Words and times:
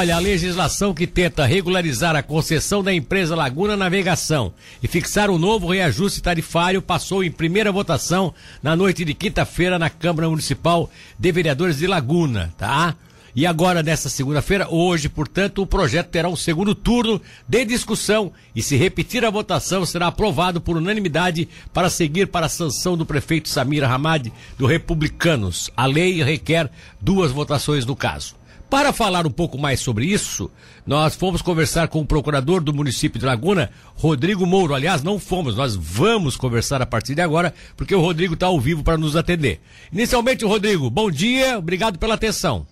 Olha, 0.00 0.16
a 0.16 0.18
legislação 0.18 0.94
que 0.94 1.06
tenta 1.06 1.44
regularizar 1.44 2.16
a 2.16 2.22
concessão 2.22 2.82
da 2.82 2.90
empresa 2.90 3.36
Laguna 3.36 3.76
Navegação 3.76 4.50
e 4.82 4.88
fixar 4.88 5.28
um 5.28 5.36
novo 5.36 5.70
reajuste 5.70 6.22
tarifário 6.22 6.80
passou 6.80 7.22
em 7.22 7.30
primeira 7.30 7.70
votação 7.70 8.32
na 8.62 8.74
noite 8.74 9.04
de 9.04 9.12
quinta-feira 9.12 9.78
na 9.78 9.90
Câmara 9.90 10.30
Municipal 10.30 10.88
de 11.18 11.30
Vereadores 11.30 11.76
de 11.76 11.86
Laguna, 11.86 12.50
tá? 12.56 12.96
E 13.36 13.44
agora, 13.44 13.82
nesta 13.82 14.08
segunda-feira, 14.08 14.68
hoje, 14.70 15.06
portanto, 15.06 15.60
o 15.60 15.66
projeto 15.66 16.08
terá 16.08 16.30
um 16.30 16.34
segundo 16.34 16.74
turno 16.74 17.20
de 17.46 17.62
discussão 17.66 18.32
e, 18.56 18.62
se 18.62 18.76
repetir 18.76 19.22
a 19.22 19.30
votação, 19.30 19.84
será 19.84 20.06
aprovado 20.06 20.62
por 20.62 20.78
unanimidade 20.78 21.46
para 21.74 21.90
seguir 21.90 22.28
para 22.28 22.46
a 22.46 22.48
sanção 22.48 22.96
do 22.96 23.04
prefeito 23.04 23.50
Samir 23.50 23.84
Hamad, 23.84 24.32
do 24.56 24.64
Republicanos. 24.64 25.70
A 25.76 25.84
lei 25.84 26.22
requer 26.22 26.70
duas 26.98 27.32
votações 27.32 27.84
no 27.84 27.94
caso. 27.94 28.39
Para 28.70 28.92
falar 28.92 29.26
um 29.26 29.32
pouco 29.32 29.58
mais 29.58 29.80
sobre 29.80 30.06
isso, 30.06 30.48
nós 30.86 31.16
fomos 31.16 31.42
conversar 31.42 31.88
com 31.88 32.00
o 32.00 32.06
procurador 32.06 32.62
do 32.62 32.72
município 32.72 33.18
de 33.18 33.26
Laguna, 33.26 33.68
Rodrigo 33.96 34.46
Mouro. 34.46 34.74
Aliás, 34.74 35.02
não 35.02 35.18
fomos, 35.18 35.56
nós 35.56 35.74
vamos 35.74 36.36
conversar 36.36 36.80
a 36.80 36.86
partir 36.86 37.16
de 37.16 37.20
agora, 37.20 37.52
porque 37.76 37.96
o 37.96 38.00
Rodrigo 38.00 38.34
está 38.34 38.46
ao 38.46 38.60
vivo 38.60 38.84
para 38.84 38.96
nos 38.96 39.16
atender. 39.16 39.60
Inicialmente, 39.92 40.44
Rodrigo, 40.44 40.88
bom 40.88 41.10
dia, 41.10 41.58
obrigado 41.58 41.98
pela 41.98 42.14
atenção. 42.14 42.64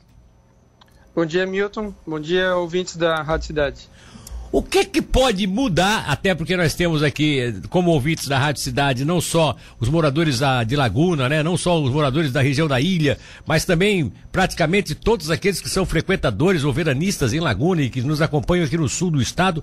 Bom 1.17 1.27
dia, 1.27 1.45
Milton. 1.45 1.93
Bom 2.07 2.21
dia, 2.21 2.55
ouvintes 2.55 2.97
da 2.97 3.21
Rádio 3.21 3.49
Cidade. 3.49 3.89
O 4.51 4.63
que 4.63 4.83
que 4.83 5.03
pode 5.03 5.47
mudar, 5.47 6.07
até 6.09 6.35
porque 6.35 6.57
nós 6.57 6.75
temos 6.75 7.03
aqui, 7.03 7.55
como 7.69 7.91
ouvintes 7.91 8.27
da 8.27 8.39
Rádio 8.39 8.63
Cidade, 8.63 9.05
não 9.05 9.21
só 9.21 9.55
os 9.79 9.91
moradores 9.91 10.39
da, 10.39 10.65
de 10.65 10.75
Laguna, 10.75 11.29
né? 11.29 11.43
Não 11.43 11.55
só 11.55 11.79
os 11.79 11.93
moradores 11.93 12.33
da 12.33 12.41
região 12.41 12.67
da 12.67 12.81
ilha, 12.81 13.19
mas 13.47 13.67
também 13.67 14.11
praticamente 14.33 14.95
todos 14.95 15.31
aqueles 15.31 15.61
que 15.61 15.69
são 15.69 15.85
frequentadores 15.85 16.65
ou 16.65 16.73
veranistas 16.73 17.35
em 17.35 17.41
Laguna 17.41 17.83
e 17.83 17.91
que 17.91 18.01
nos 18.01 18.23
acompanham 18.23 18.65
aqui 18.65 18.79
no 18.79 18.89
sul 18.89 19.11
do 19.11 19.21
estado 19.21 19.63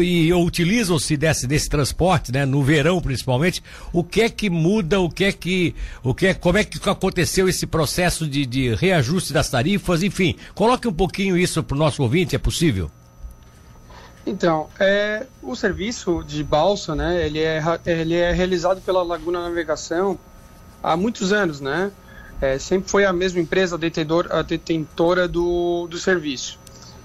e 0.00 0.32
utilizam-se 0.32 1.16
desse, 1.16 1.48
desse 1.48 1.68
transporte, 1.68 2.30
né? 2.30 2.46
No 2.46 2.62
verão 2.62 3.00
principalmente. 3.00 3.60
O 3.92 4.04
que 4.04 4.20
é 4.22 4.28
que 4.28 4.48
muda, 4.48 5.00
o 5.00 5.10
que 5.10 5.24
é 5.24 5.32
que, 5.32 5.74
o 6.04 6.14
que 6.14 6.28
é, 6.28 6.34
como 6.34 6.56
é 6.56 6.62
que 6.62 6.78
aconteceu 6.88 7.48
esse 7.48 7.66
processo 7.66 8.28
de, 8.28 8.46
de 8.46 8.76
reajuste 8.76 9.32
das 9.32 9.50
tarifas, 9.50 10.04
enfim. 10.04 10.36
Coloque 10.54 10.86
um 10.86 10.92
pouquinho 10.92 11.36
isso 11.36 11.64
para 11.64 11.74
o 11.74 11.78
nosso 11.78 12.00
ouvinte, 12.00 12.36
é 12.36 12.38
possível? 12.38 12.88
Então, 14.26 14.68
é, 14.78 15.26
o 15.42 15.56
serviço 15.56 16.22
de 16.26 16.44
balsa, 16.44 16.94
né, 16.94 17.26
ele 17.26 17.40
é, 17.40 17.62
ele 17.86 18.14
é 18.14 18.32
realizado 18.32 18.80
pela 18.80 19.02
Laguna 19.02 19.42
Navegação 19.42 20.18
há 20.82 20.96
muitos 20.96 21.32
anos, 21.32 21.60
né? 21.60 21.90
É, 22.40 22.58
sempre 22.58 22.90
foi 22.90 23.04
a 23.04 23.12
mesma 23.12 23.40
empresa 23.40 23.76
detentor, 23.76 24.28
a 24.30 24.42
detentora 24.42 25.28
do, 25.28 25.86
do 25.88 25.98
serviço. 25.98 26.58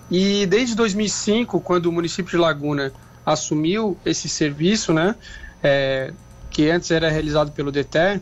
E 0.10 0.46
desde 0.46 0.76
2005, 0.76 1.60
quando 1.62 1.88
o 1.88 1.92
município 1.92 2.32
de 2.32 2.38
Laguna 2.38 2.94
assumiu 3.26 3.98
esse 4.06 4.30
serviço, 4.30 4.94
né, 4.94 5.16
é, 5.64 6.14
que 6.50 6.70
antes 6.70 6.92
era 6.92 7.10
realizado 7.10 7.52
pelo 7.52 7.72
DETER, 7.72 8.22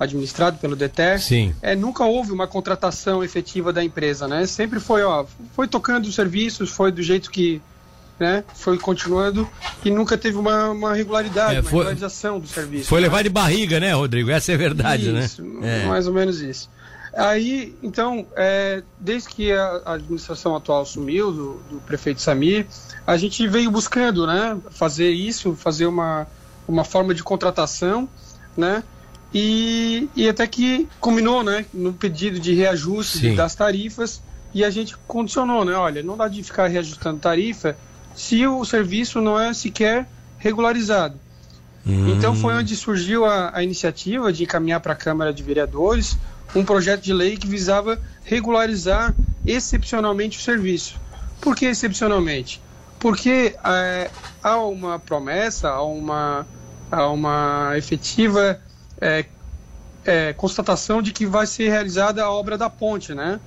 administrado 0.00 0.58
pelo 0.58 0.74
DETER, 0.74 1.20
Sim. 1.20 1.54
É, 1.60 1.76
nunca 1.76 2.04
houve 2.04 2.32
uma 2.32 2.46
contratação 2.46 3.22
efetiva 3.22 3.72
da 3.72 3.82
empresa, 3.82 4.26
né? 4.26 4.46
Sempre 4.46 4.80
foi, 4.80 5.02
ó, 5.02 5.26
foi 5.52 5.66
tocando 5.66 6.06
os 6.06 6.14
serviços, 6.14 6.70
foi 6.70 6.90
do 6.92 7.02
jeito 7.02 7.30
que 7.30 7.60
né? 8.18 8.44
Foi 8.54 8.78
continuando 8.78 9.48
e 9.84 9.90
nunca 9.90 10.18
teve 10.18 10.36
uma, 10.36 10.70
uma 10.70 10.94
regularidade, 10.94 11.56
é, 11.56 11.62
foi, 11.62 11.72
uma 11.72 11.78
regularização 11.90 12.40
do 12.40 12.48
serviço. 12.48 12.88
Foi 12.88 13.00
né? 13.00 13.06
levar 13.06 13.22
de 13.22 13.28
barriga, 13.28 13.78
né, 13.78 13.92
Rodrigo? 13.92 14.30
Essa 14.30 14.52
é 14.52 14.54
a 14.54 14.58
verdade, 14.58 15.12
né? 15.12 15.24
isso, 15.24 15.42
né? 15.42 15.84
É. 15.84 15.86
Mais 15.86 16.06
ou 16.06 16.14
menos 16.14 16.40
isso. 16.40 16.68
Aí, 17.16 17.74
então, 17.82 18.26
é, 18.36 18.82
desde 18.98 19.28
que 19.30 19.52
a 19.52 19.94
administração 19.94 20.54
atual 20.54 20.82
assumiu, 20.82 21.32
do, 21.32 21.52
do, 21.70 21.80
prefeito 21.80 22.20
Samir, 22.20 22.66
a 23.06 23.16
gente 23.16 23.46
veio 23.48 23.70
buscando, 23.70 24.26
né, 24.26 24.56
fazer 24.70 25.10
isso, 25.10 25.54
fazer 25.54 25.86
uma, 25.86 26.26
uma 26.66 26.84
forma 26.84 27.14
de 27.14 27.22
contratação, 27.22 28.08
né, 28.56 28.84
e, 29.32 30.08
e 30.14 30.28
até 30.28 30.46
que 30.46 30.88
combinou, 31.00 31.42
né, 31.42 31.66
no 31.72 31.92
pedido 31.92 32.38
de 32.38 32.54
reajuste 32.54 33.18
Sim. 33.18 33.34
das 33.34 33.54
tarifas, 33.54 34.22
e 34.54 34.64
a 34.64 34.70
gente 34.70 34.96
condicionou, 35.06 35.64
né, 35.64 35.74
olha, 35.74 36.02
não 36.02 36.16
dá 36.16 36.28
de 36.28 36.42
ficar 36.42 36.66
reajustando 36.66 37.18
tarifa 37.18 37.76
se 38.18 38.44
o 38.48 38.64
serviço 38.64 39.20
não 39.20 39.38
é 39.38 39.54
sequer 39.54 40.04
regularizado. 40.38 41.14
Hum. 41.86 42.08
Então 42.08 42.34
foi 42.34 42.52
onde 42.52 42.74
surgiu 42.74 43.24
a, 43.24 43.56
a 43.56 43.62
iniciativa 43.62 44.32
de 44.32 44.42
encaminhar 44.42 44.80
para 44.80 44.92
a 44.92 44.96
Câmara 44.96 45.32
de 45.32 45.40
Vereadores 45.40 46.18
um 46.52 46.64
projeto 46.64 47.02
de 47.02 47.12
lei 47.12 47.36
que 47.36 47.46
visava 47.46 47.96
regularizar 48.24 49.14
excepcionalmente 49.46 50.36
o 50.36 50.40
serviço. 50.40 51.00
Por 51.40 51.54
que 51.54 51.66
excepcionalmente? 51.66 52.60
Porque 52.98 53.54
é, 53.64 54.10
há 54.42 54.56
uma 54.56 54.98
promessa, 54.98 55.68
há 55.68 55.82
uma, 55.84 56.44
há 56.90 57.08
uma 57.08 57.72
efetiva 57.76 58.60
é, 59.00 59.24
é, 60.04 60.32
constatação 60.32 61.00
de 61.00 61.12
que 61.12 61.24
vai 61.24 61.46
ser 61.46 61.68
realizada 61.68 62.24
a 62.24 62.30
obra 62.32 62.58
da 62.58 62.68
ponte, 62.68 63.14
né? 63.14 63.38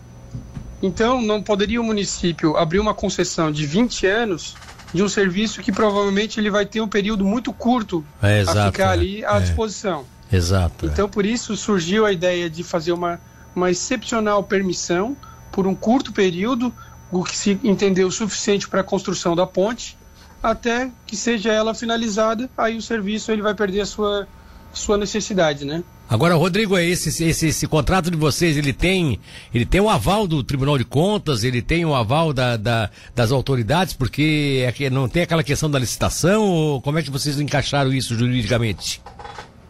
Então, 0.81 1.21
não 1.21 1.41
poderia 1.41 1.79
o 1.79 1.83
município 1.83 2.57
abrir 2.57 2.79
uma 2.79 2.93
concessão 2.93 3.51
de 3.51 3.65
20 3.65 4.07
anos 4.07 4.55
de 4.93 5.03
um 5.03 5.07
serviço 5.07 5.61
que 5.61 5.71
provavelmente 5.71 6.39
ele 6.39 6.49
vai 6.49 6.65
ter 6.65 6.81
um 6.81 6.87
período 6.87 7.23
muito 7.23 7.53
curto 7.53 8.03
é, 8.21 8.41
exato, 8.41 8.59
a 8.59 8.71
ficar 8.71 8.89
ali 8.91 9.23
à 9.23 9.37
é. 9.37 9.39
disposição. 9.41 10.05
Exato. 10.31 10.85
É. 10.85 10.89
Então, 10.89 11.07
por 11.07 11.25
isso 11.25 11.55
surgiu 11.55 12.05
a 12.05 12.11
ideia 12.11 12.49
de 12.49 12.63
fazer 12.63 12.91
uma, 12.91 13.19
uma 13.55 13.69
excepcional 13.69 14.43
permissão 14.43 15.15
por 15.51 15.67
um 15.67 15.75
curto 15.75 16.11
período, 16.11 16.73
o 17.11 17.23
que 17.23 17.37
se 17.37 17.59
entendeu 17.63 18.07
o 18.07 18.11
suficiente 18.11 18.67
para 18.67 18.81
a 18.81 18.83
construção 18.83 19.35
da 19.35 19.45
ponte, 19.45 19.97
até 20.41 20.89
que 21.05 21.15
seja 21.15 21.51
ela 21.51 21.73
finalizada, 21.73 22.49
aí 22.57 22.77
o 22.77 22.81
serviço 22.81 23.31
ele 23.31 23.41
vai 23.41 23.53
perder 23.53 23.81
a 23.81 23.85
sua, 23.85 24.27
sua 24.73 24.97
necessidade, 24.97 25.65
né? 25.65 25.83
Agora, 26.09 26.35
Rodrigo, 26.35 26.77
é 26.77 26.85
esse, 26.85 27.23
esse, 27.23 27.47
esse 27.47 27.67
contrato 27.67 28.11
de 28.11 28.17
vocês, 28.17 28.57
ele 28.57 28.73
tem 28.73 29.19
ele 29.53 29.65
tem 29.65 29.79
o 29.79 29.85
um 29.85 29.89
aval 29.89 30.27
do 30.27 30.43
Tribunal 30.43 30.77
de 30.77 30.83
Contas, 30.83 31.43
ele 31.43 31.61
tem 31.61 31.85
o 31.85 31.89
um 31.89 31.95
aval 31.95 32.33
da, 32.33 32.57
da, 32.57 32.89
das 33.15 33.31
autoridades, 33.31 33.93
porque 33.93 34.63
é 34.67 34.71
que 34.71 34.89
não 34.89 35.07
tem 35.07 35.23
aquela 35.23 35.43
questão 35.43 35.71
da 35.71 35.79
licitação, 35.79 36.43
ou 36.43 36.81
como 36.81 36.99
é 36.99 37.03
que 37.03 37.09
vocês 37.09 37.39
encaixaram 37.39 37.93
isso 37.93 38.15
juridicamente? 38.15 39.01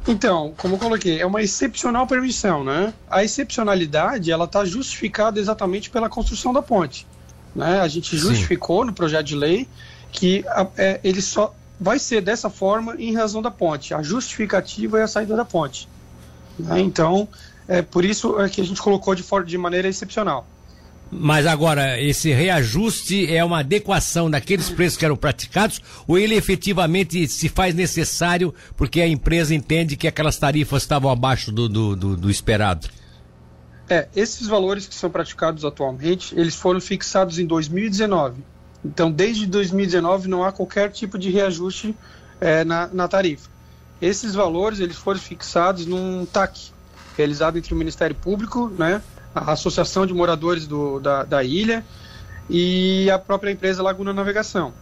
Então, 0.08 0.54
como 0.58 0.76
eu 0.76 0.80
coloquei, 0.80 1.22
é 1.22 1.26
uma 1.26 1.44
excepcional 1.44 2.08
permissão, 2.08 2.64
né? 2.64 2.92
A 3.10 3.24
excepcionalidade, 3.24 4.32
ela 4.32 4.46
está 4.46 4.66
justificada 4.66 5.40
exatamente 5.40 5.92
pela 5.92 6.10
construção 6.10 6.52
da 6.52 6.62
ponte. 6.62 7.06
Né? 7.56 7.80
A 7.82 7.88
gente 7.88 8.18
justificou 8.18 8.82
Sim. 8.82 8.88
no 8.88 8.94
projeto 8.94 9.28
de 9.28 9.36
lei 9.36 9.68
que 10.12 10.44
a, 10.48 10.68
é, 10.78 11.00
ele 11.04 11.22
só 11.22 11.54
vai 11.82 11.98
ser 11.98 12.22
dessa 12.22 12.48
forma 12.48 12.96
em 13.00 13.16
razão 13.16 13.42
da 13.42 13.50
ponte. 13.50 13.92
A 13.92 14.04
justificativa 14.04 15.00
é 15.00 15.04
a 15.04 15.08
saída 15.08 15.36
da 15.36 15.44
ponte. 15.44 15.90
Né? 16.60 16.80
Então, 16.80 17.28
é 17.68 17.82
por 17.82 18.06
isso 18.06 18.40
é 18.40 18.48
que 18.48 18.62
a 18.62 18.64
gente 18.64 18.80
colocou 18.80 19.16
de, 19.16 19.26
de 19.48 19.58
maneira 19.58 19.88
excepcional. 19.88 20.46
Mas 21.10 21.46
agora, 21.46 22.00
esse 22.00 22.32
reajuste 22.32 23.34
é 23.34 23.44
uma 23.44 23.60
adequação 23.60 24.30
daqueles 24.30 24.70
preços 24.70 24.98
que 24.98 25.04
eram 25.04 25.18
praticados 25.18 25.82
ou 26.08 26.18
ele 26.18 26.36
efetivamente 26.36 27.28
se 27.28 27.50
faz 27.50 27.74
necessário 27.76 28.54
porque 28.78 29.02
a 29.02 29.08
empresa 29.08 29.54
entende 29.54 29.98
que 29.98 30.08
aquelas 30.08 30.38
tarifas 30.38 30.84
estavam 30.84 31.12
abaixo 31.12 31.52
do, 31.52 31.68
do, 31.68 31.96
do, 31.96 32.16
do 32.16 32.30
esperado? 32.30 32.88
É, 33.90 34.08
esses 34.16 34.48
valores 34.48 34.88
que 34.88 34.96
são 34.96 35.10
praticados 35.10 35.66
atualmente, 35.66 36.34
eles 36.38 36.56
foram 36.56 36.80
fixados 36.80 37.40
em 37.40 37.46
2019. 37.46 38.42
Então, 38.84 39.12
desde 39.12 39.46
2019 39.46 40.28
não 40.28 40.44
há 40.44 40.52
qualquer 40.52 40.92
tipo 40.92 41.18
de 41.18 41.30
reajuste 41.30 41.96
é, 42.40 42.64
na, 42.64 42.88
na 42.88 43.08
tarifa. 43.08 43.50
Esses 44.02 44.34
valores 44.34 44.80
eles 44.80 44.98
foram 44.98 45.20
fixados 45.20 45.86
num 45.86 46.26
TAC, 46.26 46.72
realizado 47.16 47.58
entre 47.58 47.74
o 47.74 47.78
Ministério 47.78 48.16
Público, 48.16 48.72
né, 48.78 49.02
a 49.34 49.52
Associação 49.52 50.06
de 50.06 50.14
Moradores 50.14 50.66
do, 50.66 51.00
da, 51.00 51.24
da 51.24 51.44
ilha 51.44 51.86
e 52.50 53.10
a 53.12 53.20
própria 53.20 53.52
empresa 53.52 53.84
Laguna 53.84 54.12
Navegação. 54.12 54.74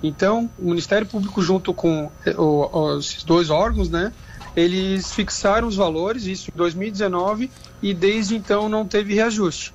Então, 0.00 0.48
o 0.56 0.66
Ministério 0.66 1.06
Público, 1.06 1.42
junto 1.42 1.74
com 1.74 2.08
o, 2.36 2.94
os 2.96 3.24
dois 3.24 3.50
órgãos, 3.50 3.90
né, 3.90 4.12
eles 4.54 5.12
fixaram 5.12 5.66
os 5.66 5.74
valores, 5.74 6.24
isso 6.24 6.50
em 6.54 6.56
2019, 6.56 7.50
e 7.82 7.92
desde 7.92 8.36
então 8.36 8.68
não 8.68 8.86
teve 8.86 9.14
reajuste. 9.14 9.74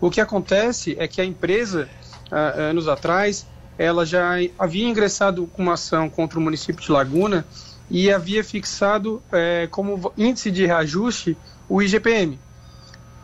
O 0.00 0.10
que 0.10 0.20
acontece 0.20 0.96
é 0.98 1.06
que 1.06 1.20
a 1.20 1.24
empresa, 1.24 1.88
anos 2.30 2.88
atrás, 2.88 3.46
ela 3.78 4.04
já 4.04 4.34
havia 4.58 4.88
ingressado 4.88 5.46
com 5.46 5.62
uma 5.62 5.74
ação 5.74 6.08
contra 6.08 6.38
o 6.38 6.42
município 6.42 6.82
de 6.82 6.92
Laguna 6.92 7.46
e 7.90 8.10
havia 8.10 8.44
fixado 8.44 9.22
é, 9.32 9.66
como 9.70 10.12
índice 10.16 10.50
de 10.50 10.66
reajuste 10.66 11.36
o 11.68 11.82
IGPM. 11.82 12.38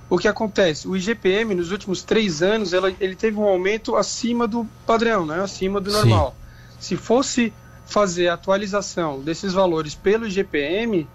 O 0.08 0.18
que 0.18 0.28
acontece? 0.28 0.86
O 0.86 0.96
IGPM, 0.96 1.54
nos 1.54 1.72
últimos 1.72 2.02
três 2.02 2.42
anos, 2.42 2.72
ela, 2.72 2.92
ele 3.00 3.16
teve 3.16 3.38
um 3.38 3.44
aumento 3.44 3.96
acima 3.96 4.46
do 4.46 4.66
padrão, 4.86 5.26
né? 5.26 5.40
acima 5.42 5.80
do 5.80 5.90
normal. 5.90 6.34
Sim. 6.78 6.80
Se 6.80 6.96
fosse 6.96 7.52
fazer 7.86 8.28
a 8.28 8.34
atualização 8.34 9.20
desses 9.20 9.52
valores 9.52 9.94
pelo 9.94 10.26
IGPM, 10.26 11.08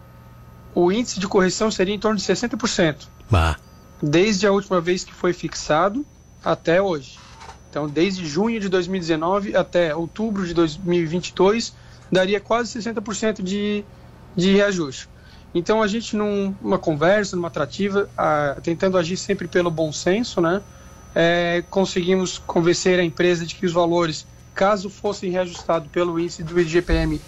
o 0.75 0.91
índice 0.91 1.19
de 1.19 1.27
correção 1.27 1.71
seria 1.71 1.95
em 1.95 1.99
torno 1.99 2.17
de 2.17 2.23
60%. 2.23 3.07
Bah. 3.29 3.57
Desde 4.01 4.47
a 4.47 4.51
última 4.51 4.81
vez 4.81 5.03
que 5.03 5.13
foi 5.13 5.33
fixado 5.33 6.05
até 6.43 6.81
hoje. 6.81 7.17
Então, 7.71 7.87
desde 7.87 8.27
junho 8.27 8.59
de 8.59 8.67
2019 8.67 9.55
até 9.55 9.95
outubro 9.95 10.45
de 10.45 10.53
2022, 10.53 11.73
daria 12.11 12.37
quase 12.37 12.77
60% 12.77 13.41
de, 13.41 13.85
de 14.35 14.53
reajuste. 14.53 15.07
Então, 15.55 15.81
a 15.81 15.87
gente, 15.87 16.17
numa 16.17 16.77
conversa, 16.77 17.37
numa 17.37 17.47
atrativa, 17.47 18.09
a, 18.17 18.57
tentando 18.61 18.97
agir 18.97 19.15
sempre 19.15 19.47
pelo 19.47 19.71
bom 19.71 19.91
senso, 19.93 20.41
né, 20.41 20.61
é, 21.15 21.63
conseguimos 21.69 22.37
convencer 22.39 22.99
a 22.99 23.03
empresa 23.05 23.45
de 23.45 23.55
que 23.55 23.65
os 23.65 23.71
valores, 23.71 24.27
caso 24.53 24.89
fossem 24.89 25.31
reajustados 25.31 25.89
pelo 25.91 26.19
índice 26.19 26.43
do 26.43 26.59
IGPM, 26.59 27.21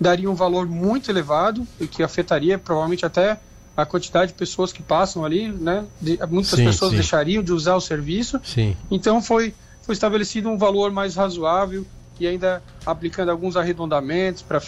daria 0.00 0.30
um 0.30 0.34
valor 0.34 0.68
muito 0.68 1.10
elevado 1.10 1.66
e 1.80 1.88
que 1.88 2.04
afetaria 2.04 2.56
provavelmente 2.56 3.04
até 3.04 3.40
a 3.76 3.84
quantidade 3.84 4.30
de 4.32 4.38
pessoas 4.38 4.72
que 4.72 4.82
passam 4.82 5.24
ali, 5.24 5.48
né? 5.48 5.84
De, 6.00 6.18
muitas 6.28 6.50
sim, 6.50 6.64
pessoas 6.64 6.90
sim. 6.90 6.96
deixariam 6.96 7.42
de 7.42 7.52
usar 7.52 7.74
o 7.74 7.80
serviço. 7.80 8.40
Sim. 8.44 8.76
Então 8.90 9.20
foi 9.20 9.54
foi 9.88 9.94
estabelecido 9.94 10.50
um 10.50 10.58
valor 10.58 10.92
mais 10.92 11.16
razoável 11.16 11.86
e 12.20 12.26
ainda 12.26 12.62
aplicando 12.84 13.30
alguns 13.30 13.56
arredondamentos 13.56 14.42
para 14.42 14.60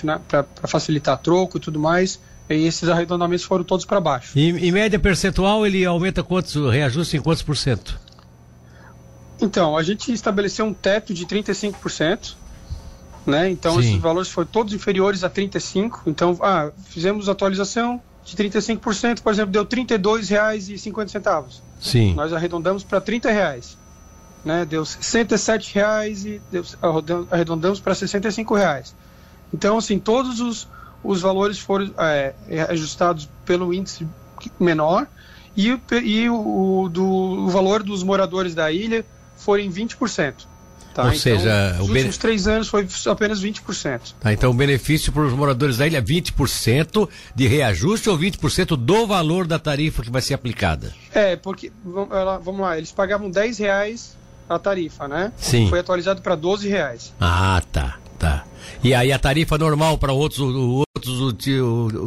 facilitar 0.66 1.18
troco 1.18 1.58
e 1.58 1.60
tudo 1.60 1.78
mais. 1.78 2.18
E 2.48 2.64
esses 2.64 2.88
arredondamentos 2.88 3.44
foram 3.44 3.62
todos 3.62 3.84
para 3.84 4.00
baixo. 4.00 4.32
E 4.34 4.48
em 4.48 4.72
média 4.72 4.98
percentual 4.98 5.66
ele 5.66 5.84
aumenta 5.84 6.22
quantos, 6.22 6.54
reajuste 6.72 7.18
em 7.18 7.20
quantos 7.20 7.42
por 7.42 7.54
cento? 7.54 8.00
Então, 9.38 9.76
a 9.76 9.82
gente 9.82 10.10
estabeleceu 10.10 10.64
um 10.64 10.72
teto 10.72 11.12
de 11.12 11.26
35%, 11.26 12.34
né? 13.26 13.50
Então 13.50 13.74
Sim. 13.74 13.80
esses 13.80 13.96
valores 13.96 14.30
foram 14.30 14.48
todos 14.48 14.72
inferiores 14.72 15.22
a 15.22 15.28
35. 15.28 16.00
Então, 16.06 16.38
ah, 16.40 16.70
fizemos 16.86 17.28
atualização 17.28 18.00
de 18.24 18.34
35%, 18.34 19.20
por 19.20 19.34
exemplo, 19.34 19.52
deu 19.52 19.64
R$ 19.64 19.68
32,50. 19.68 21.60
Sim. 21.78 22.14
Nós 22.14 22.32
arredondamos 22.32 22.82
para 22.82 23.00
R$ 23.00 23.20
reais 23.24 23.78
né, 24.44 24.64
deu 24.64 24.84
67 24.84 25.74
reais 25.74 26.24
e 26.24 26.40
deu, 26.50 26.64
arredondamos 27.30 27.80
para 27.80 27.94
65 27.94 28.54
reais. 28.54 28.94
Então, 29.52 29.78
assim, 29.78 29.98
todos 29.98 30.40
os, 30.40 30.68
os 31.02 31.20
valores 31.20 31.58
foram 31.58 31.92
é, 31.98 32.34
ajustados 32.68 33.28
pelo 33.44 33.74
índice 33.74 34.06
menor 34.58 35.06
e, 35.56 35.78
e 36.02 36.30
o, 36.30 36.88
do, 36.90 37.04
o 37.04 37.48
valor 37.48 37.82
dos 37.82 38.02
moradores 38.02 38.54
da 38.54 38.70
ilha 38.70 39.04
foi 39.36 39.62
em 39.62 39.70
20%. 39.70 40.50
Tá? 40.94 41.04
Ou 41.04 41.08
então, 41.08 41.20
seja, 41.20 41.76
os 41.80 41.88
últimos 41.88 42.18
três 42.18 42.48
anos 42.48 42.68
foi 42.68 42.86
apenas 43.06 43.42
20%. 43.42 44.14
Tá, 44.20 44.32
então 44.32 44.50
o 44.50 44.54
benefício 44.54 45.12
para 45.12 45.22
os 45.22 45.32
moradores 45.32 45.76
da 45.76 45.86
ilha 45.86 45.98
é 45.98 46.02
20% 46.02 47.08
de 47.34 47.46
reajuste 47.46 48.10
ou 48.10 48.18
20% 48.18 48.76
do 48.76 49.06
valor 49.06 49.46
da 49.46 49.58
tarifa 49.58 50.02
que 50.02 50.10
vai 50.10 50.20
ser 50.20 50.34
aplicada? 50.34 50.92
É, 51.12 51.36
porque, 51.36 51.70
vamos 51.84 52.60
lá, 52.60 52.76
eles 52.76 52.90
pagavam 52.90 53.30
10 53.30 53.58
reais 53.58 54.16
a 54.54 54.58
tarifa, 54.58 55.06
né? 55.06 55.32
Sim. 55.36 55.68
Foi 55.68 55.78
atualizado 55.78 56.20
para 56.22 56.34
12 56.34 56.68
reais. 56.68 57.14
Ah, 57.20 57.62
tá, 57.70 57.98
tá. 58.18 58.44
E 58.82 58.92
aí 58.94 59.12
a 59.12 59.18
tarifa 59.18 59.56
normal 59.56 59.96
para 59.96 60.12
outros, 60.12 60.40
outros, 60.40 61.52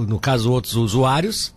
no 0.07 0.19
caso 0.19 0.51
outros 0.51 0.75
usuários, 0.75 1.53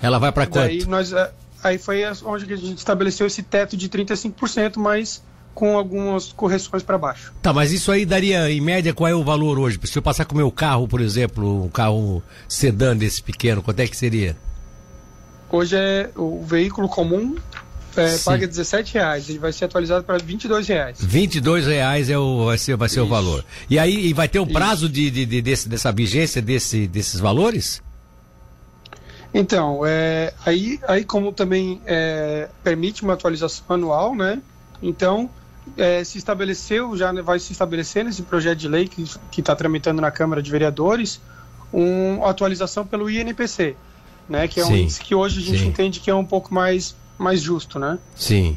ela 0.00 0.18
vai 0.18 0.30
para 0.30 0.46
quanto? 0.46 0.68
Aí 0.68 0.84
nós, 0.86 1.12
é, 1.12 1.32
aí 1.62 1.78
foi 1.78 2.02
onde 2.24 2.52
a 2.52 2.56
gente 2.56 2.78
estabeleceu 2.78 3.26
esse 3.26 3.42
teto 3.42 3.76
de 3.76 3.88
35%, 3.88 4.76
mas 4.76 5.22
com 5.54 5.76
algumas 5.76 6.32
correções 6.32 6.82
para 6.82 6.98
baixo. 6.98 7.32
Tá, 7.40 7.52
mas 7.52 7.72
isso 7.72 7.90
aí 7.90 8.04
daria, 8.04 8.50
em 8.50 8.60
média, 8.60 8.92
qual 8.92 9.08
é 9.08 9.14
o 9.14 9.24
valor 9.24 9.58
hoje? 9.58 9.78
Se 9.84 9.96
eu 9.96 10.02
passar 10.02 10.24
com 10.24 10.34
o 10.34 10.36
meu 10.36 10.50
carro, 10.50 10.86
por 10.86 11.00
exemplo, 11.00 11.64
um 11.64 11.68
carro 11.68 12.22
sedã 12.48 12.96
desse 12.96 13.22
pequeno, 13.22 13.62
quanto 13.62 13.80
é 13.80 13.86
que 13.86 13.96
seria? 13.96 14.36
Hoje 15.50 15.76
é 15.76 16.10
o 16.16 16.42
veículo 16.44 16.88
comum 16.88 17.36
é, 17.96 18.18
paga 18.18 18.46
17 18.46 18.94
reais, 18.94 19.28
ele 19.28 19.38
vai 19.38 19.52
ser 19.52 19.66
atualizado 19.66 20.04
para 20.04 20.18
22 20.18 20.66
reais. 20.68 20.98
22 21.00 21.66
reais 21.66 22.10
é 22.10 22.18
o, 22.18 22.46
vai 22.46 22.58
ser, 22.58 22.76
vai 22.76 22.88
ser 22.88 23.00
o 23.00 23.06
valor. 23.06 23.44
E 23.68 23.78
aí 23.78 24.06
e 24.06 24.12
vai 24.12 24.28
ter 24.28 24.40
um 24.40 24.46
prazo 24.46 24.88
de, 24.88 25.10
de, 25.10 25.26
de 25.26 25.42
desse, 25.42 25.68
dessa 25.68 25.92
vigência 25.92 26.42
desse, 26.42 26.86
desses 26.86 27.20
valores? 27.20 27.82
Então, 29.32 29.84
é, 29.84 30.32
aí, 30.46 30.78
aí 30.86 31.04
como 31.04 31.32
também 31.32 31.80
é, 31.86 32.48
permite 32.62 33.02
uma 33.02 33.14
atualização 33.14 33.64
anual, 33.68 34.14
né? 34.14 34.40
Então, 34.80 35.28
é, 35.76 36.04
se 36.04 36.18
estabeleceu, 36.18 36.96
já 36.96 37.10
vai 37.20 37.40
se 37.40 37.52
estabelecer 37.52 38.04
nesse 38.04 38.22
projeto 38.22 38.58
de 38.58 38.68
lei 38.68 38.86
que 38.86 39.40
está 39.40 39.56
tramitando 39.56 40.00
na 40.00 40.10
Câmara 40.10 40.40
de 40.40 40.50
Vereadores, 40.50 41.20
uma 41.72 42.30
atualização 42.30 42.86
pelo 42.86 43.10
INPC, 43.10 43.74
né? 44.28 44.46
Que 44.46 44.60
é 44.60 44.64
um 44.64 44.68
sim, 44.68 44.82
índice 44.82 45.00
que 45.00 45.14
hoje 45.14 45.40
a 45.40 45.42
gente 45.42 45.58
sim. 45.58 45.66
entende 45.66 45.98
que 45.98 46.10
é 46.10 46.14
um 46.14 46.24
pouco 46.24 46.54
mais 46.54 46.94
mais 47.18 47.40
justo, 47.40 47.78
né? 47.78 47.98
Sim. 48.14 48.56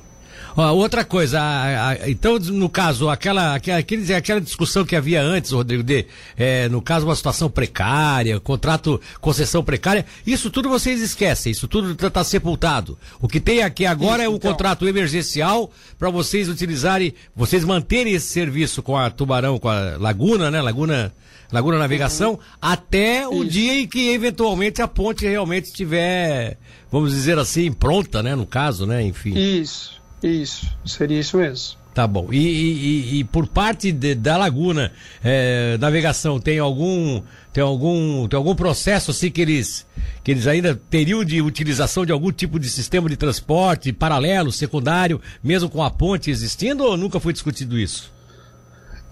Ó, 0.56 0.74
outra 0.74 1.06
coisa, 1.06 1.40
a, 1.40 1.90
a, 1.90 2.10
então, 2.10 2.40
no 2.40 2.68
caso, 2.68 3.10
aquela, 3.10 3.54
aquela, 3.54 3.78
aquela 4.18 4.42
discussão 4.42 4.84
que 4.84 4.96
havia 4.96 5.22
antes, 5.22 5.52
Rodrigo, 5.52 5.84
de, 5.84 6.08
é, 6.36 6.68
no 6.68 6.82
caso, 6.82 7.06
uma 7.06 7.16
situação 7.16 7.48
precária, 7.48 8.40
contrato, 8.40 9.00
concessão 9.22 9.64
precária, 9.64 10.04
isso 10.26 10.50
tudo 10.50 10.68
vocês 10.68 11.00
esquecem, 11.00 11.52
isso 11.52 11.68
tudo 11.68 11.92
está 11.92 12.10
tá 12.10 12.24
sepultado. 12.24 12.98
O 13.22 13.28
que 13.28 13.40
tem 13.40 13.62
aqui 13.62 13.86
agora 13.86 14.24
isso, 14.24 14.26
é 14.26 14.30
um 14.30 14.36
então... 14.38 14.52
contrato 14.52 14.88
emergencial 14.88 15.70
para 16.00 16.10
vocês 16.10 16.50
utilizarem, 16.50 17.14
vocês 17.36 17.64
manterem 17.64 18.14
esse 18.14 18.28
serviço 18.28 18.82
com 18.82 18.98
a 18.98 19.12
Tubarão, 19.12 19.60
com 19.60 19.70
a 19.70 19.98
Laguna, 20.00 20.50
né? 20.50 20.60
Laguna. 20.60 21.14
Laguna 21.52 21.78
Navegação, 21.78 22.34
uhum. 22.34 22.40
até 22.62 23.28
o 23.28 23.44
Isso. 23.44 23.52
dia 23.52 23.82
em 23.82 23.88
que 23.88 24.10
eventualmente 24.10 24.82
a 24.82 24.88
ponte 24.88 25.26
realmente 25.26 25.66
estiver, 25.66 26.58
vamos 26.92 27.12
dizer 27.12 27.40
assim, 27.40 27.72
pronta, 27.72 28.22
né? 28.22 28.36
No 28.36 28.46
caso, 28.46 28.86
né? 28.86 29.02
Enfim. 29.04 29.34
Isso, 29.38 30.02
isso, 30.22 30.68
seria 30.86 31.20
isso 31.20 31.38
mesmo. 31.38 31.78
Tá 31.98 32.06
bom. 32.06 32.28
E, 32.32 32.38
e, 32.38 33.20
e 33.20 33.24
por 33.24 33.48
parte 33.48 33.92
de, 33.92 34.14
da 34.14 34.38
Laguna 34.38 34.92
é, 35.24 35.80
Navegação, 35.80 36.40
tem 36.40 36.60
algum 36.60 37.24
tem 37.52 37.64
algum 37.64 38.28
tem 38.28 38.38
algum 38.38 38.54
processo 38.54 39.10
assim 39.10 39.32
que 39.32 39.42
eles 39.42 39.88
que 40.24 40.30
eles 40.30 40.46
ainda 40.46 40.76
teriam 40.76 41.26
de 41.26 41.42
utilização 41.42 42.06
de 42.06 42.12
algum 42.12 42.32
tipo 42.32 42.60
de 42.60 42.70
sistema 42.70 43.10
de 43.10 43.18
transporte 43.18 43.92
paralelo, 43.92 44.52
secundário, 44.52 45.20
mesmo 45.44 45.72
com 45.72 45.82
a 45.82 45.90
ponte 45.90 46.30
existindo 46.30 46.84
ou 46.84 46.96
nunca 46.96 47.20
foi 47.20 47.34
discutido 47.34 47.80
isso? 47.80 48.14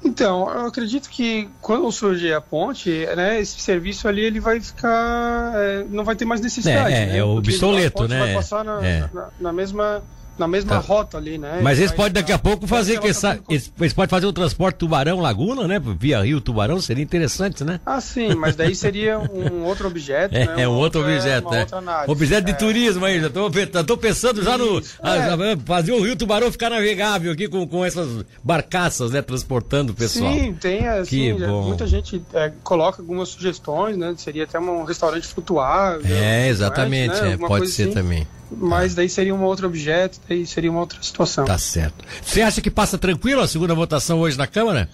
Então, 0.06 0.48
eu 0.50 0.68
acredito 0.68 1.10
que 1.10 1.50
quando 1.60 1.92
surgir 1.92 2.34
a 2.34 2.40
ponte, 2.40 2.90
né, 3.16 3.40
esse 3.40 3.60
serviço 3.60 4.08
ali 4.08 4.22
ele 4.22 4.40
vai 4.40 4.62
ficar, 4.62 5.52
é, 5.56 5.84
não 5.90 6.04
vai 6.04 6.16
ter 6.16 6.26
mais 6.26 6.40
necessidade. 6.40 6.94
É, 6.94 7.06
né? 7.08 7.18
é 7.18 7.24
obsoleto, 7.24 8.08
né? 8.08 8.20
Vai 8.20 8.34
passar 8.36 8.64
na, 8.64 8.86
é. 8.86 9.10
na, 9.12 9.30
na 9.40 9.54
mesma 9.54 10.04
na 10.38 10.48
mesma 10.48 10.72
tá. 10.72 10.80
rota 10.80 11.18
ali, 11.18 11.38
né? 11.38 11.60
Mas 11.62 11.80
eles 11.80 11.92
podem 11.92 12.14
daqui 12.14 12.32
a 12.32 12.38
pouco 12.38 12.68
fazer 12.68 13.00
que 13.00 13.08
essa, 13.08 13.40
eles, 13.50 13.72
eles 13.80 13.94
podem 13.94 14.10
fazer 14.10 14.26
o 14.26 14.34
transporte 14.34 14.78
Tubarão 14.78 15.20
Laguna, 15.20 15.68
né? 15.68 15.82
Via 16.00 16.24
Rio 16.24 16.42
Tubarão, 16.42 16.80
seria 16.82 17.04
interessante, 17.04 17.64
né? 17.64 17.80
Ah, 17.86 18.02
sim, 18.02 18.36
mas 18.36 18.56
daí 18.56 18.76
seria 18.76 19.18
um 19.20 19.64
outro 19.66 19.88
objeto, 19.88 20.36
é, 20.36 20.46
né? 20.46 20.64
É 20.64 20.68
um 20.68 20.74
outro 20.74 21.02
objeto, 21.02 21.54
é. 21.54 21.66
Objeto 22.08 22.46
de 22.46 22.52
é. 22.52 22.56
turismo 22.56 23.06
aí, 23.06 23.20
já 23.22 23.30
tô, 23.30 23.50
tô 23.86 23.98
pensando 23.98 24.44
já 24.44 24.58
no 24.58 24.80
é. 24.80 25.58
fazer 25.66 25.94
o 25.94 26.04
Rio 26.04 26.16
Tubarão 26.16 26.52
ficar 26.52 26.70
navegável 26.70 27.32
aqui 27.32 27.48
com, 27.48 27.66
com 27.68 27.86
essas 27.86 28.26
barcaças, 28.44 29.12
né, 29.12 29.22
transportando 29.22 29.94
o 29.94 29.96
pessoal. 29.96 30.34
Sim, 30.34 30.54
tem 30.54 30.88
assim, 30.88 31.34
muita 31.34 31.88
gente 31.88 32.22
é, 32.34 32.52
coloca 32.64 33.02
algumas 33.02 33.30
sugestões, 33.30 33.98
né? 33.98 34.14
Seria 34.18 34.44
até 34.44 34.60
um 34.60 34.84
restaurante 34.84 35.28
flutuável. 35.28 36.16
É, 36.16 36.48
exatamente, 36.48 37.20
né? 37.22 37.38
pode 37.38 37.70
ser 37.70 37.84
assim. 37.84 37.94
também. 37.94 38.28
Mas 38.52 38.94
daí 38.94 39.10
seria 39.10 39.34
um 39.34 39.44
outro 39.44 39.68
objeto, 39.68 40.20
daí 40.28 40.46
seria 40.46 40.70
uma 40.72 40.80
outra 40.80 41.02
situação. 41.02 41.46
Tá 41.46 41.58
certo. 41.58 42.06
Você 42.22 42.42
acha 42.42 42.62
que 42.62 42.70
passa 42.70 42.98
tranquilo 42.98 43.42
a 43.42 43.48
segunda 43.48 43.74
votação 43.74 44.20
hoje 44.20 44.38
na 44.38 44.48
Câmara? 44.48 44.90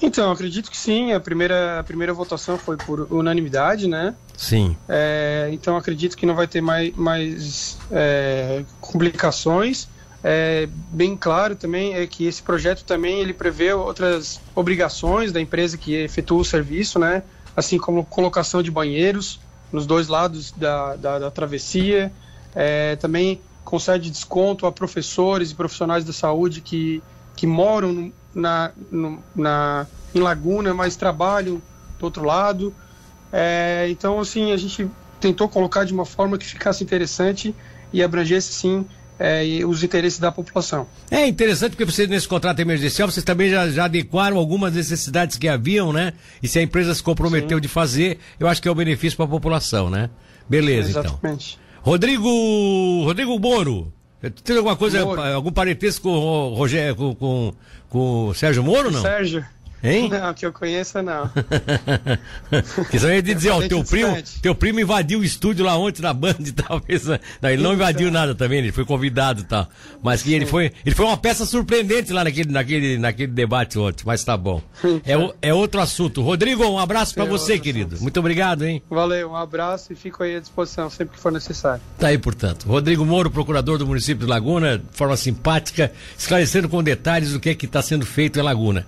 Então, 0.00 0.30
acredito 0.30 0.70
que 0.70 0.76
sim. 0.76 1.12
A 1.12 1.20
primeira, 1.20 1.80
a 1.80 1.84
primeira 1.84 2.12
votação 2.12 2.58
foi 2.58 2.76
por 2.76 3.06
unanimidade, 3.12 3.86
né? 3.86 4.14
Sim. 4.36 4.76
É, 4.88 5.48
então, 5.52 5.76
acredito 5.76 6.16
que 6.16 6.26
não 6.26 6.34
vai 6.34 6.46
ter 6.46 6.60
mais, 6.60 6.94
mais 6.96 7.78
é, 7.90 8.64
complicações. 8.80 9.88
É, 10.22 10.66
bem 10.90 11.14
claro 11.16 11.54
também 11.54 11.94
é 11.94 12.06
que 12.06 12.26
esse 12.26 12.42
projeto 12.42 12.82
também 12.84 13.20
ele 13.20 13.34
prevê 13.34 13.74
outras 13.74 14.40
obrigações 14.54 15.32
da 15.32 15.38
empresa 15.38 15.76
que 15.76 15.94
efetua 15.94 16.40
o 16.40 16.44
serviço, 16.44 16.98
né? 16.98 17.22
Assim 17.54 17.78
como 17.78 18.04
colocação 18.06 18.62
de 18.62 18.70
banheiros 18.70 19.38
nos 19.70 19.86
dois 19.86 20.08
lados 20.08 20.50
da, 20.52 20.96
da, 20.96 21.18
da 21.18 21.30
travessia, 21.30 22.10
é, 22.54 22.96
também 22.96 23.40
concede 23.64 24.10
desconto 24.10 24.66
a 24.66 24.72
professores 24.72 25.50
e 25.50 25.54
profissionais 25.54 26.04
da 26.04 26.12
saúde 26.12 26.60
que, 26.60 27.02
que 27.34 27.46
moram 27.46 28.12
na, 28.34 28.72
no, 28.90 29.22
na, 29.34 29.86
em 30.14 30.20
Laguna, 30.20 30.74
mas 30.74 30.96
trabalham 30.96 31.60
do 31.98 32.04
outro 32.04 32.24
lado. 32.24 32.74
É, 33.32 33.86
então, 33.90 34.20
assim, 34.20 34.52
a 34.52 34.56
gente 34.56 34.88
tentou 35.20 35.48
colocar 35.48 35.84
de 35.84 35.92
uma 35.92 36.04
forma 36.04 36.36
que 36.36 36.44
ficasse 36.44 36.84
interessante 36.84 37.54
e 37.92 38.02
abrangesse, 38.02 38.52
sim, 38.52 38.86
é, 39.18 39.44
os 39.66 39.82
interesses 39.82 40.18
da 40.18 40.30
população. 40.30 40.86
É 41.10 41.26
interessante 41.26 41.70
porque 41.70 41.84
vocês, 41.84 42.08
nesse 42.08 42.28
contrato 42.28 42.60
emergencial, 42.60 43.10
vocês 43.10 43.24
também 43.24 43.48
já, 43.48 43.68
já 43.70 43.84
adequaram 43.84 44.36
algumas 44.36 44.74
necessidades 44.74 45.38
que 45.38 45.48
haviam, 45.48 45.92
né? 45.92 46.12
E 46.42 46.48
se 46.48 46.58
a 46.58 46.62
empresa 46.62 46.94
se 46.94 47.02
comprometeu 47.02 47.58
sim. 47.58 47.62
de 47.62 47.68
fazer, 47.68 48.18
eu 48.38 48.48
acho 48.48 48.60
que 48.60 48.68
é 48.68 48.72
um 48.72 48.74
benefício 48.74 49.16
para 49.16 49.26
a 49.26 49.28
população, 49.28 49.88
né? 49.88 50.10
Beleza, 50.48 50.90
Exatamente. 50.90 51.54
então. 51.54 51.63
Rodrigo, 51.84 53.04
Rodrigo 53.04 53.38
Moro, 53.38 53.92
Tem 54.42 54.56
alguma 54.56 54.74
coisa, 54.74 55.04
Moro. 55.04 55.20
algum 55.20 55.52
parentesco 55.52 56.04
com 56.04 56.14
o 56.16 56.54
Rogério, 56.54 56.96
com, 56.96 57.14
com, 57.14 57.52
com 57.90 58.28
o 58.28 58.34
Sérgio 58.34 58.64
Moro, 58.64 58.90
não? 58.90 59.02
Sérgio. 59.02 59.44
Hein? 59.84 60.08
Não, 60.14 60.32
que 60.32 60.46
eu 60.46 60.52
conheça 60.52 61.02
não. 61.02 61.30
que 62.90 62.98
só 62.98 63.10
ia 63.10 63.22
dizer, 63.22 63.50
ó, 63.50 63.60
teu 63.68 63.84
primo, 63.84 64.16
teu 64.40 64.54
primo 64.54 64.80
invadiu 64.80 65.20
o 65.20 65.24
estúdio 65.24 65.64
lá 65.64 65.76
ontem 65.76 66.00
na 66.00 66.14
Band 66.14 66.36
e 66.40 66.52
tal. 66.52 66.80
Não, 67.42 67.50
ele 67.50 67.62
não 67.62 67.74
invadiu 67.74 68.10
nada 68.10 68.34
também, 68.34 68.58
ele 68.58 68.72
foi 68.72 68.84
convidado 68.84 69.42
e 69.42 69.44
tal. 69.44 69.68
Mas 70.02 70.22
que 70.22 70.32
ele 70.32 70.46
foi, 70.46 70.72
ele 70.86 70.94
foi 70.94 71.04
uma 71.04 71.16
peça 71.16 71.44
surpreendente 71.44 72.12
lá 72.12 72.24
naquele, 72.24 72.50
naquele, 72.50 72.98
naquele 72.98 73.32
debate 73.32 73.78
ontem, 73.78 74.04
mas 74.06 74.24
tá 74.24 74.36
bom. 74.36 74.62
É, 75.04 75.48
é 75.48 75.54
outro 75.54 75.80
assunto. 75.80 76.22
Rodrigo, 76.22 76.64
um 76.64 76.78
abraço 76.78 77.14
para 77.14 77.24
você, 77.24 77.58
querido. 77.58 78.00
Muito 78.00 78.18
obrigado, 78.18 78.64
hein? 78.64 78.82
Valeu, 78.88 79.30
um 79.30 79.36
abraço 79.36 79.92
e 79.92 79.96
fico 79.96 80.22
aí 80.22 80.36
à 80.36 80.40
disposição 80.40 80.88
sempre 80.88 81.16
que 81.16 81.20
for 81.20 81.32
necessário. 81.32 81.82
Tá 81.98 82.08
aí, 82.08 82.18
portanto. 82.18 82.66
Rodrigo 82.66 83.04
Moro, 83.04 83.30
procurador 83.30 83.78
do 83.78 83.86
município 83.86 84.24
de 84.24 84.30
Laguna, 84.30 84.78
de 84.78 84.96
forma 84.96 85.16
simpática, 85.16 85.92
esclarecendo 86.16 86.68
com 86.68 86.82
detalhes 86.82 87.34
o 87.34 87.40
que 87.40 87.50
é 87.50 87.54
que 87.54 87.66
está 87.66 87.82
sendo 87.82 88.06
feito 88.06 88.38
em 88.38 88.42
Laguna. 88.42 88.86